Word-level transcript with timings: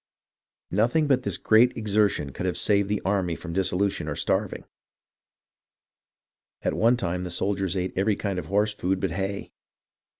Nothing 0.71 1.05
but 1.05 1.21
this 1.21 1.37
great 1.37 1.77
exertion 1.77 2.31
could 2.31 2.47
have 2.47 2.57
saved 2.57 2.89
the 2.89 3.03
army 3.05 3.35
from 3.35 3.53
dissolution 3.53 4.07
or 4.07 4.15
starving.... 4.15 4.63
At 6.63 6.73
one 6.73 6.97
time 6.97 7.23
the 7.23 7.29
soldiers 7.29 7.77
ate 7.77 7.93
every 7.95 8.15
kind 8.15 8.39
of 8.39 8.47
horse 8.47 8.73
food 8.73 8.99
but 8.99 9.11
hay. 9.11 9.51